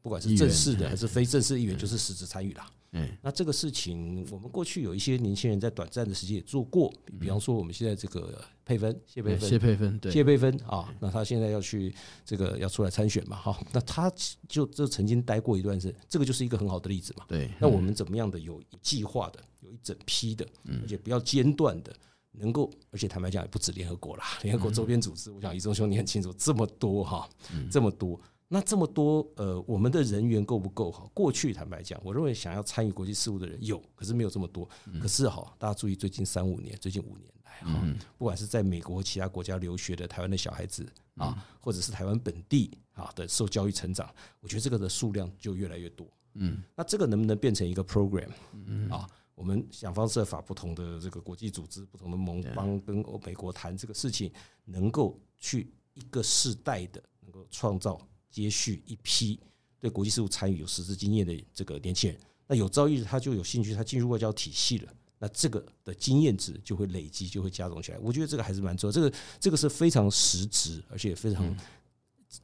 [0.00, 2.70] 不管是正式的还是非正式议员，就是实质参与啦。
[2.70, 2.83] 嗯，
[3.22, 10.12] 那这个事情我们过去有一些年轻人在短暂的时间也做过，比方说我们现在这个佩芬谢佩芬谢佩芬对。
[10.12, 14.12] 谢佩芬啊，那他现在要去这个要出来参选嘛，哈，那他
[14.48, 17.24] 就就曾经待过一段时间，这个就是一个很好的例子嘛。
[17.28, 20.46] 对，那我们怎么样的有计划的，有一整批的，
[20.82, 21.94] 而且不要间断的。
[22.36, 27.28] 能够，而且坦白讲也不止联合国啦，联合国周边组织，我想一中兄你很清楚，这么多哈，
[27.70, 31.10] 这么多，那这么多呃，我们的人员够不够好？
[31.14, 34.68] 过去坦白讲，我认为想要参与国际事务的人有，可是没有这么多。
[35.00, 37.82] 可是哈，大家注意，最近三五年，最近五年来哈，
[38.18, 44.08] 不管是在美国其他国家留学的台湾的小孩子啊，或者是台湾本地啊的受教育成长，
[44.40, 46.06] 我觉得这个的数量就越来越多。
[46.34, 48.28] 嗯，那这个能不能变成一个 program？
[48.52, 49.08] 嗯啊？
[49.34, 54.32] 我们想方设法，不同的这个国际组织、不同的盟邦跟欧美国谈这个事情，
[54.64, 58.00] 能够去一个世代的，能够创造
[58.34, 59.38] 接续一批
[59.78, 62.18] 对国际事务参与有实质经验的这个年轻人。
[62.48, 67.98] 那有朝一日他就有兴趣，他进入外交体系了，那这个的经验值就会累积，就会加重起来。
[67.98, 71.56] 我觉得这个还是蛮重要，这个这个是非常实质，而且非常。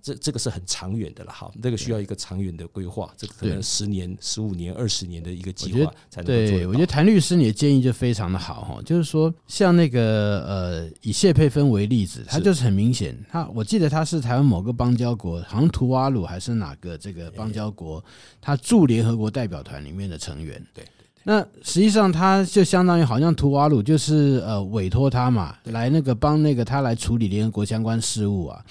[0.02, 6.58] 这这个是很长远的了哈，这个需要一个长远的规划，这个可能十年、十五年、二十年的一个计划才能做。
[6.58, 18.04] 对，我觉得谭律师你的建议就非常的好哈，就是说像那个呃，以谢佩芬为例子，他就是很明显，他我记得他是台湾某个邦交国，好像图瓦鲁还是哪个这个邦交国，
[18.40, 20.64] 他驻联合国代表团里面的成员。
[20.74, 20.84] 对。
[21.22, 28.64] 那实际上，他就相当于好像图瓦鲁就是呃委托他嘛，来那个帮那个他来处理联合国相关事务啊。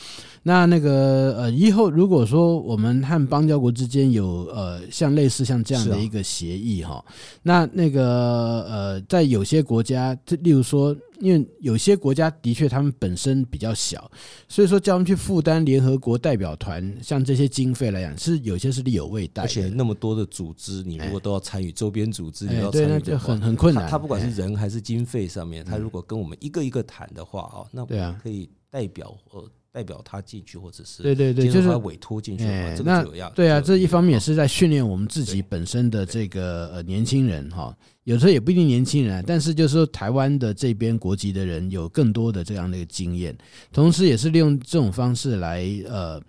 [0.43, 7.03] 那那个呃，以后如果说我们和邦交国之间有呃像类似像这样的一个协议哈，
[7.43, 10.95] 那那个呃，在有些国家，这例如说。
[11.19, 14.09] 因为有些国家的确他们本身比较小，
[14.47, 19.41] 所以说叫他们去负担联合国代表团像这些经费来讲，是有些是力有未逮。
[19.41, 23.89] 而且那么多的组织，你如果都要参与周边组织，你要参与，对，那就很很困难。
[23.89, 37.75] 他不管是人还是经费上面，他如果跟我们一个一个谈的话啊，那对啊，可以代表呃代表他进去，或者是对对对，就是他委托进去的话，这个就要对啊，这一方面也是在训练我们自己本身的这个呃年轻人哈。
[38.05, 43.37] 有时候也不一定年轻人，但是就是说台湾的这边国籍的人有更多的这样的一个经验，
[43.71, 46.19] 同时也是利用这种方式来呃，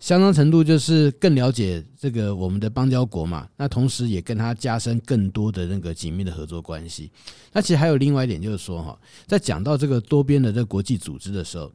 [0.00, 3.46] 相当程度就是更了解这个我们的邦交国嘛。
[3.56, 7.08] 那同时也跟他加深更多的那个紧密的合作关系。
[7.52, 11.70] 那其实还有另外一点就是说哈，在讲到这个多边的这个国际组织的时候，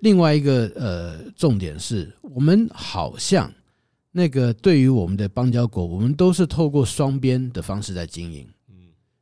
[0.00, 3.52] 另外一个呃重点是我们好像。
[4.14, 8.46] 那个对于我们的邦交国，我们都是透过双边的方式在经营。
[8.68, 8.74] 嗯，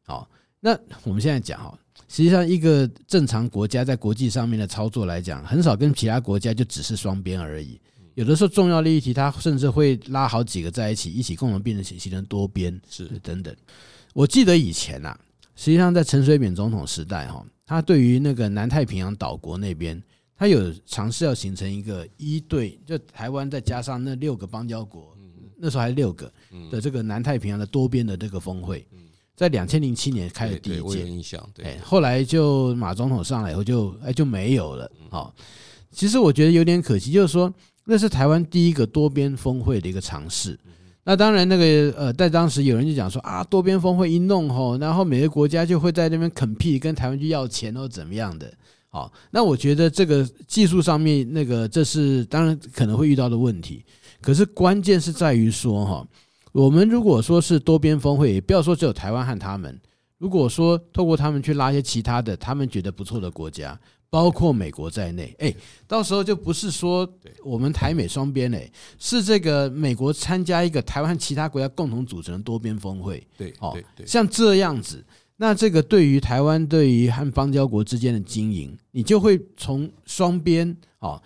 [0.04, 7.80] 好，那我们现在讲哈，实际上一个正常国家在国际上面的操作来讲，很少跟其他国家就只是双边而已。
[8.16, 13.54] 有的时候重要的议题，它甚至会拉好几个在一起，一起共同变成形成多边是等等。
[14.12, 15.16] 我记得以前呐，
[15.54, 20.02] 实际上在陈水扁总统时代哈，他对于那个南太平洋岛国那边。
[20.40, 25.14] 他有尝试要形成一个一对，就台湾再加上那六个邦交国，
[25.59, 26.33] 那时候还是六个
[26.70, 28.87] 的这个南太平洋的多边的这个峰会，
[29.37, 34.90] 在两千零七年开了第一届，印象对，后来就马总统上来以后就哎就没有了。
[35.11, 35.35] 好，
[35.92, 37.53] 其实我觉得有点可惜，就是说
[37.85, 40.59] 那是台湾第一个多边峰会的一个尝试。
[41.05, 41.64] 那当然那个
[41.98, 48.50] 呃，在当时有人就讲说啊，多边峰会一弄吼，然后每个国家就会在那边啃屁，跟台湾去要钱或怎么样的。
[48.92, 53.85] 好，那我觉得这个技术上面，那个这是当然可能会遇到的问题。
[54.20, 56.09] 可是关键是在于说，哈，
[56.50, 59.81] 我们如果说是多边峰会，也不要说只有台湾和他们，
[60.18, 63.79] 如果说透过他们去拉一些其他的他们觉得不错的国家，
[64.11, 65.55] 包括美国在内，哎，
[65.87, 67.09] 到时候就不是说
[67.44, 75.05] 我们台美双边哎，是这个美国参加一个台湾其他国家共同组成的多边峰会，对，哦，像这样子。
[75.42, 81.18] 那这个对于台湾对于和邦交国之间的经营，你就会从双边啊，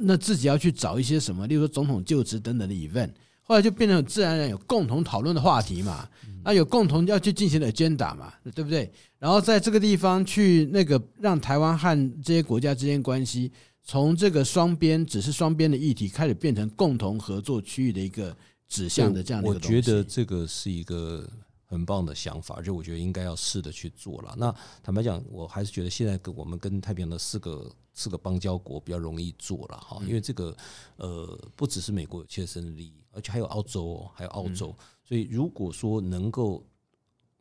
[0.00, 3.10] 那自己要去找一些什么，例如说总统就职等等的 event，
[3.42, 6.08] 后来就变成自然而然有共同讨论的话题嘛，
[6.42, 8.90] 那有共同要去进行的 agenda 嘛，对不对？
[9.18, 13.52] 然后在这个地方去那个让台湾和这些国家之间关系，
[13.84, 18.34] 从这个双边只是双边的议题，开始变成共同合作区域的一个
[18.66, 19.76] 指向的这样的一个东西。
[19.76, 21.28] 我觉得这个是一个。
[21.70, 24.34] 很棒的想法，而且我觉得应该要试着去做了。
[24.36, 24.52] 那
[24.82, 30.56] 坦白讲，我还是觉得现在跟我们跟太平洋的四个四个邦交国比较容易做了哈，因为这个
[30.96, 34.74] 呃不只是美国有切身的利益，而且还有澳洲，还有澳洲。
[35.04, 36.66] 所以如果说能够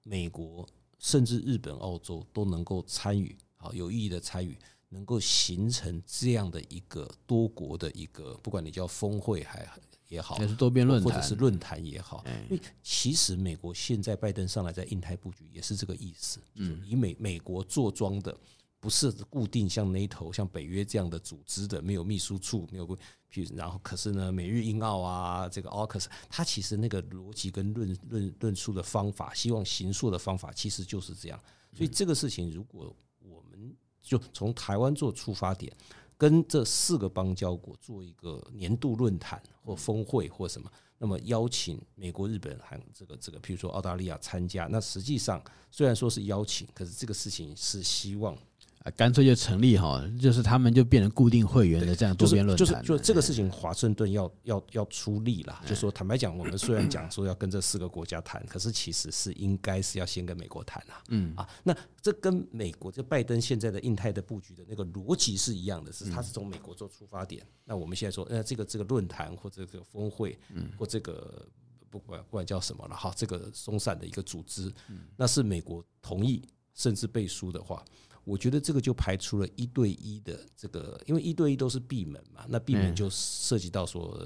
[0.04, 0.64] 美国
[1.00, 4.56] 甚至日本、澳洲都能够参与，好有意义的参与，
[4.90, 9.68] 能够形成这样的一个多国的一个，不管你叫峰会还
[10.10, 12.26] 也好，也是多边论坛或者是论坛也好。
[12.50, 18.38] 因为其实美国现在拜登上来在印太布局也是这个意思，嗯，以美美国坐庄的。
[18.82, 22.96] 不是固定像 NATO、像北约这样的组织的，没有秘书处，没有过，
[23.30, 31.38] 譬如然后可是呢，美日英澳啊，这个 AUKUS，它其实那个逻辑跟论论论述的方法，希望行塑的方法，其实就是这样。
[31.74, 35.76] 所以这个事情，如果我们就从台湾做出发点，
[36.20, 48.38] 跟这四个邦交国做一个年度论坛或峰会或什么，那么邀请美国、日本、韩这个这个，譬如说澳大利亚参加，那实际上虽然说是邀请，可是这个事情是希望。
[48.80, 55.62] 啊，干脆就成立哈，就是他们就变成固定会员的这样多边论坛，就是就这个事情，华盛顿要要要出力了。
[55.66, 61.04] 就说坦白讲，我们虽然讲说要跟这四个国家谈，可是其实是应该是要先跟美国谈啊。
[61.10, 67.46] 嗯啊，那这跟美国这拜登现在的印太的布局的那个逻辑是一样的，是他是从美国做出发点。
[67.66, 71.46] 那我们现在说，呃，这个这个论坛或者这个峰会，嗯，或这个
[71.90, 74.72] 不管不管叫什么了哈，这个松散的一个组织，
[75.18, 76.42] 那是美国同意
[76.74, 77.84] 甚至背书的话。
[78.30, 84.24] 我觉得这个就排除了一对一的这个，因为一对一都是闭门嘛，那闭门就涉及到说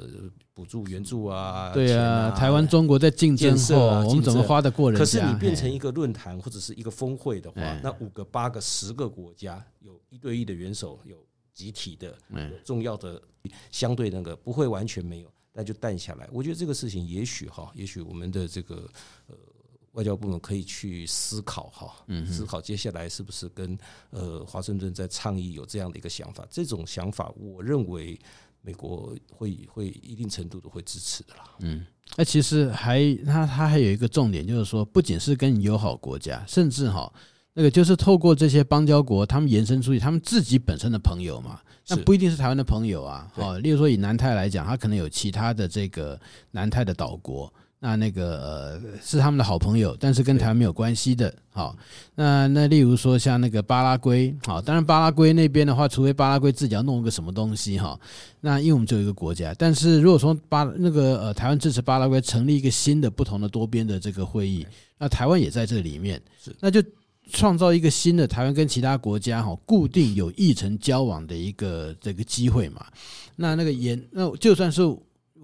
[0.54, 3.78] 补助援助啊，对啊，台湾中国在竞争后，
[4.10, 5.06] 我们怎么花得过人家？
[5.06, 12.13] 可是你变成一个论坛或者是一个峰会的话，那五个、八个、十个国家有一对一的元首，有集体的
[12.66, 13.22] 重要的
[13.72, 16.28] 相对那个不会完全没有，那就淡下来。
[16.34, 18.89] 我觉得这个事情也许哈，也许我们的这个
[19.28, 19.36] 呃。
[19.94, 21.94] 外交部门可以去思考哈，
[22.26, 23.78] 思考接下来是不是跟
[24.10, 26.46] 呃华盛顿在倡议有这样的一个想法。
[26.50, 28.20] 这种想法，我认为
[28.62, 31.44] 美国会会一定程度的会支持的啦。
[31.60, 37.14] 嗯，那其实还他他还有一个重点，就是说不仅是跟友好国家，甚至哈
[37.54, 43.32] 那个就是透过这些邦交国，他们延伸出去，他们自己本身的朋友嘛，那不一定是台湾的朋友啊。
[43.36, 47.54] 哦，例如说以南太来讲，他可能有其他的这个南太的岛国。
[47.86, 51.34] 那那个呃是他们的好朋友，但是跟台湾没有关系的。
[51.52, 51.76] 好，
[52.15, 58.00] 那那例如说像那个巴拉圭，好，当然巴拉圭那边的话，除非巴拉圭自己要弄一个什么东西哈。
[58.39, 64.65] 那因为我们只有一个国家，但是如果说巴那个呃台湾支持巴拉圭成立一个新的不同的多边的这个会议，
[64.98, 66.22] 那台湾也在这里面，
[66.62, 66.82] 那就
[67.32, 72.86] 创造一个新的台湾跟其他国家哈固定有议程交往的一个这个机会嘛。
[73.36, 74.82] 那那个也那就算是。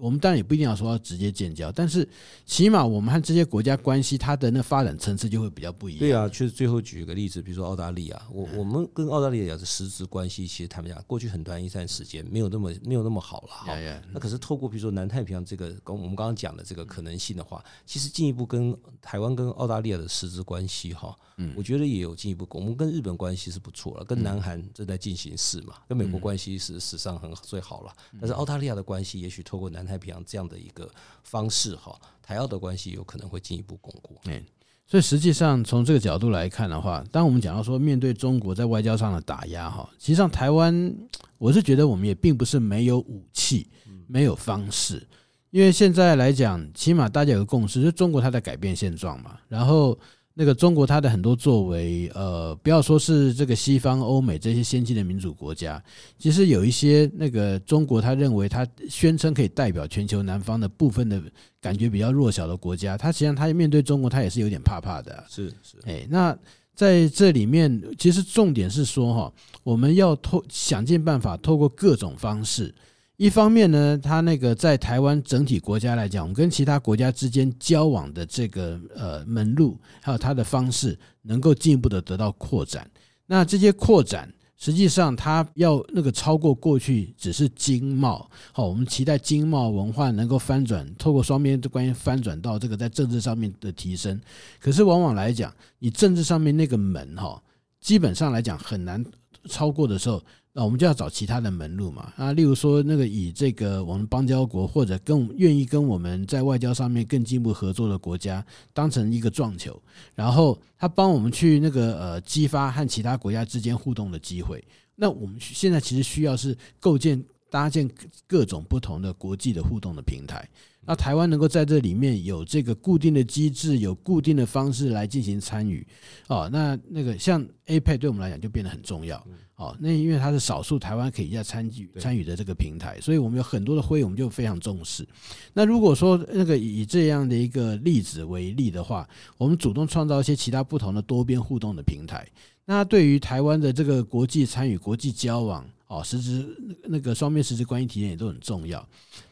[0.00, 2.08] 我们当然也不一定要说要直接建交，但是
[2.46, 6.00] 起码我们和这些国家关系，它的那发展层次就会比较不一样。
[6.00, 13.66] 对啊，确实最后举一个例子，比如说澳大利亚，我我们跟澳大利亚的实质关系，其实他们讲过去很短一段时间没有那么没有那么好了哈。
[14.12, 22.48] 那可是透过比如说南太平洋这个，跟我们刚刚讲的这个可能性的话，其实进一步跟台湾跟澳大利亚的实质关系哈，嗯，我觉得也有进一步。
[22.52, 27.92] 我们跟日本关系是不错了，跟南韩正在进行式嘛，跟美国关系是史上很最好了。
[28.18, 29.86] 但是澳大利亚的关系，也许透过南。
[29.90, 30.88] 太平洋这样的一个
[31.24, 34.16] 方式哈，台澳的关系有可能会进一步巩固。
[34.26, 34.40] 嗯，
[34.86, 40.96] 所以实际上从这个角度来看的话，当我们讲到说面对中国在外交上的打压哈，实际上台湾
[41.38, 43.66] 我是觉得我们也并不是没有武器、
[44.06, 45.04] 没有方式，
[45.50, 49.98] 因为现在来讲，起码大家有个共识，就是中国它在改变现状嘛，然后。
[50.40, 55.82] 那个中国，它的很多作为，呃，不要说是这个西方欧美这些先进的民主国家，
[56.18, 61.22] 其实有一些那个中国，他认为他宣称可以代表全球南方的部分的
[61.60, 65.22] 感觉比较弱小的国家，他实际上他面对中国，他也是有点怕怕的。
[65.28, 66.34] 是是，哎，那
[66.74, 72.74] 在这里面，其实重点是说哈，我们要透想尽办法，透过各种方式。
[73.20, 82.90] 一方面呢，他那个在台湾整体国家来讲，我们跟其他国家之间交往的这个呃门路，还有它的方式，能够进一步的得到扩展。
[83.26, 94.18] 那这些扩展，实际上它要那个超过过去只是经贸，好，我们期待经贸文化能够翻转，透过双边的关系翻转到这个在政治上面的提升。
[94.58, 97.42] 可是往往来讲，你政治上面那个门哈，
[97.82, 99.04] 基本上来讲很难
[99.46, 100.22] 超过的时候。
[100.52, 109.80] 那我们就要找其他的门路嘛，啊，例如说那个以这个我们邦交国或者更愿意跟我们在外交上面更进一步合作的国家当成一个撞球，
[110.14, 114.62] 然后他帮我们去那个呃激发和其他国家之间互动的机会。
[114.96, 117.88] 那我们现在其实需要是构建搭建
[118.26, 120.48] 各种不同的国际的互动的平台。
[120.86, 125.86] 那台湾能够在这里面有这个固定的机制，有固定的方式来进行参与，
[126.28, 129.24] 哦，那那个像 APEC 对我们来讲就变得很重要。
[129.56, 135.06] 哦，那因为它是少数台湾可以在参与参与的这个平台，所以我们有很多的会议，我们就非常重视。
[135.52, 142.26] 那如果说那个以这样的一个例子为例的话，我们主动创造一些其他不同的多边互动的平台，
[142.64, 146.48] 那对于台湾的这个国际参与、国际交往，哦，实质
[146.84, 148.88] 那个双边实质关系体验也都很重要。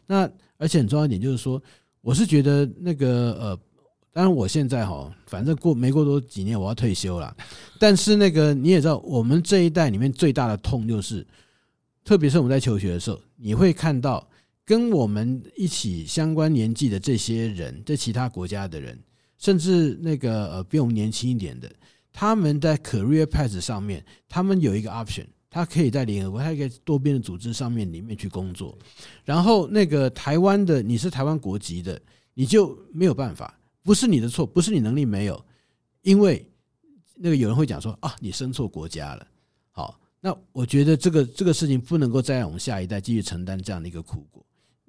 [0.07, 1.63] 那而且很重要一点就是说，
[2.03, 3.59] 我是觉得那个呃，
[4.13, 7.35] 当然我现在哈，反正过没过多几年我要退休了，
[7.81, 11.27] 但是那个你也知道，我们这一代里面最大的痛就是，
[12.05, 14.29] 特别是我们在求学的时候，你会看到
[14.65, 18.99] 跟我们一起相关年纪的这些人，在其他国家的人，
[19.39, 21.71] 甚至那个呃比我们年轻一点的。
[22.13, 28.77] 他们在 career path 上面，他们有一个 option，他可以在联合国，他可以在多边的组织上面里面去工作。
[29.25, 32.01] 然后那个台湾的，你是台湾国籍的，
[32.35, 35.45] 你就没有办法，不是你的错，不是你能力没有，
[36.03, 36.47] 因为
[37.15, 39.27] 那个有人会讲说啊，你生错国家了。
[39.71, 44.45] 好，那我觉得这个这个事情不能够再让我们下一代继续承担这样的一个苦果。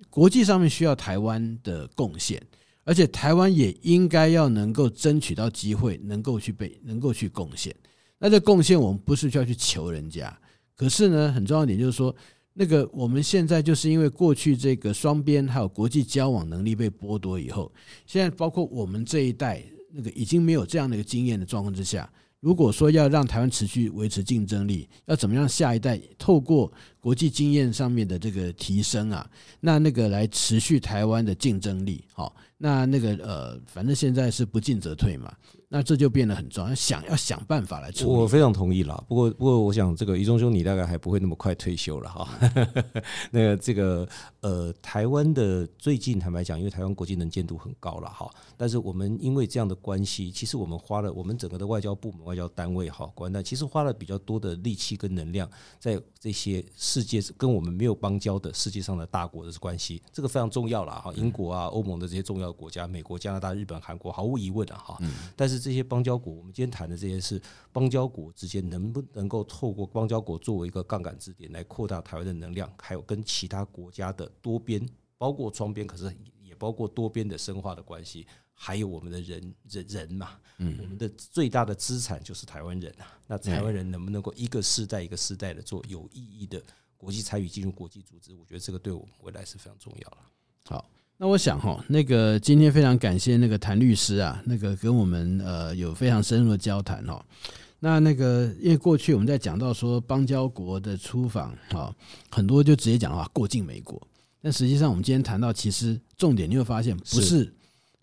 [0.10, 2.42] 国际上面需要台湾的贡献。
[2.86, 7.76] 而且台湾也应该要能够争取到机会，能够去被能够去贡献。
[8.18, 10.36] 那这贡献我们不是需要去求人家，
[10.80, 12.16] 可是呢，很重要一点就是说，
[12.54, 17.70] 那个我们现在就是因为过去这个双边还有国际交往能力被剥夺以后，
[18.06, 19.62] 现在包括我们这一代
[19.92, 22.10] 那个已经没有这样的一个经验的状况之下。
[22.40, 26.72] 如果说要让台湾持续维持竞争力，要怎么样下一代透过
[27.02, 35.30] 国际经验上面的这个提升啊，那那个来持续台湾的竞争力，好，那那个呃，反正现在是不进则退嘛。
[35.72, 38.12] 那这就变得很重要，想要想办法来处理。
[38.12, 39.02] 我非常同意啦。
[39.08, 42.28] 不过，不过，我想这个于忠兄，你大概还不会那么快退休了哈。
[43.30, 44.08] 那个这个
[44.42, 48.28] 呃，台湾的最近坦白讲，因为台湾国际能见度很高了哈。
[48.58, 55.48] 但是我们因为这样的关系，其实我们花了我们整个的外交部门、外交单位哈，官单其实花了比较多的力气跟能量
[55.80, 61.14] 在这些世界跟我们没有邦交的世界上的大国的关系，这个非常重要了哈。
[61.16, 64.98] 英国啊、欧盟的这些重要国家，美国、加拿大、日本、韩国，毫无疑问的哈。
[65.36, 67.42] 但是这些邦交国，我们今天谈的这些是
[67.72, 74.84] 邦交国之间能不能够透过邦交国作为一个杠杆支点来扩大台湾的能量，还有跟其他国家的多边，
[75.18, 83.20] 包括双边，可是也包括多边的深化的关系，还有我们的人人人嘛，嗯，我们的最大的资产就是台湾人啊。
[83.28, 86.64] 那台湾人能不能够一个世代一个世代的做有意义的
[86.98, 88.36] 国际参与进入国际组织？
[88.36, 90.18] 我觉得这个对我们未来是非常重要了。
[90.66, 90.90] 好。
[91.22, 97.22] 那我想哈，那个今天非常感谢那个谭律师啊，那个跟我们呃有非常深入的交谈哈。
[97.82, 101.94] 那那个因为过去我们在讲到说邦交国的出访哈，
[102.32, 104.02] 很多就直接讲啊过境美国，
[104.42, 107.54] 但实际上我们今天谈到，其实重点你会发现不是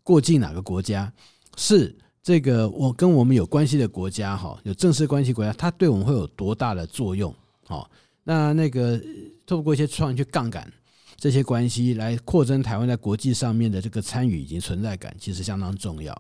[0.03, 1.11] 过境哪个国家，
[1.57, 7.35] 是这个我跟我们有关系的国家哈，有正式关系国家，它对我们会有多大的作用？
[7.65, 7.91] 好，
[8.25, 9.01] 那那个
[9.47, 10.71] 透过一些创意去杠杆。
[11.19, 16.17] 这些关系来扩增台湾在国际上面的这个参与以及存在感，其实相当重要。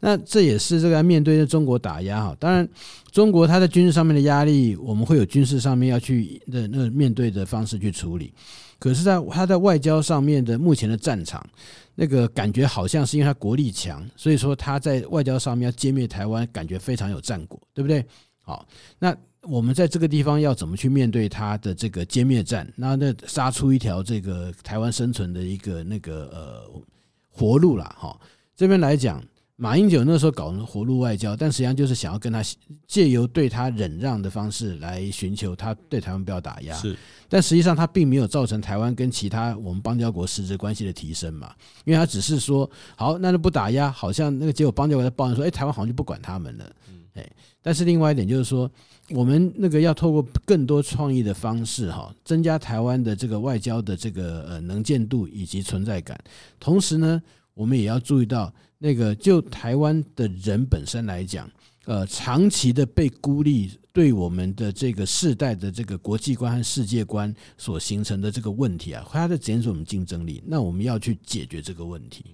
[0.00, 2.66] 那这也是这个面对着中国打压哈，当然
[3.12, 8.32] 中国它在军事上面的压力，我们会有军事上面要去的那面对的方式去处理。
[8.78, 11.44] 可是，在它在外交上面的目前的战场，
[11.94, 18.04] 那个感觉好像是因为它国力强，所以说它在外交上面要歼灭台湾，感觉非常有战果，对不对？
[18.40, 18.66] 好，
[18.98, 19.16] 那。
[19.42, 22.70] 我们在这个地方要怎么去面对他的这个歼灭战？
[22.76, 26.82] 那那杀出一条这个台湾生存的一个那个呃
[27.28, 28.18] 活路了哈。
[28.56, 29.22] 这边来讲，
[29.54, 32.42] 马英九那时候搞活路外交，但实际上就是想要跟他
[32.86, 36.74] 借由对他忍让的方式来寻求他对台湾不要打压。
[36.74, 36.96] 是，
[37.28, 46.72] 但实际上他并没有造成台湾跟其他我们邦交国实质关系的提升嘛，因为他只是说好，那就不打压，好像那个结果邦交国在抱怨说，哎，台湾好像就不管他们了。
[47.14, 47.30] 哎，
[47.62, 48.70] 但是另外一点就是说。
[49.10, 56.22] 我们那个要透过更多创意的方式哈，增加台湾的这个外交的这个呃能见度以及存在感。
[56.60, 57.22] 同时呢，
[57.54, 61.50] 我们也要注意到那个就台湾的人本身来讲，
[61.86, 70.42] 呃，长期的被孤立，对我们的这个世代的这个国际观和世界观所形成的这个问题啊，它在减少我们竞争力。
[70.46, 72.26] 那我们要去解决这个问题。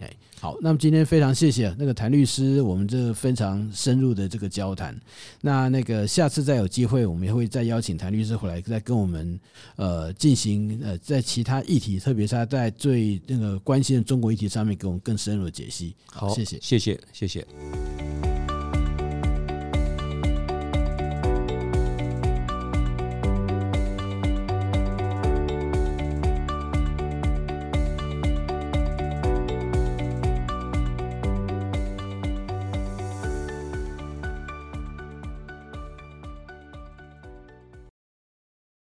[0.00, 0.08] 哎，
[0.40, 4.96] 好，那么今天非常谢谢那个谭律师，我们这非常深入的这个交谈。
[5.40, 9.38] 那那个下次再有机会，我们也会再邀请谭律师回来，再跟我们
[9.76, 15.96] 呃进行呃在其他议题，特别是他在最那个关心的中国议题上面，给我们更深入的解析。
[16.06, 18.37] 好，谢谢，谢谢，谢谢。